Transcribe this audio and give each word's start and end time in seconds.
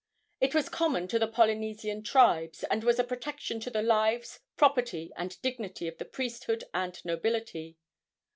It 0.39 0.55
was 0.55 0.67
common 0.67 1.07
to 1.09 1.19
the 1.19 1.27
Polynesian 1.27 2.01
tribes, 2.01 2.63
and 2.71 2.83
was 2.83 2.97
a 2.97 3.03
protection 3.03 3.59
to 3.59 3.69
the 3.69 3.83
lives, 3.83 4.39
property 4.57 5.11
and 5.15 5.39
dignity 5.43 5.87
of 5.87 5.99
the 5.99 6.05
priesthood 6.05 6.63
and 6.73 6.99
nobility. 7.05 7.77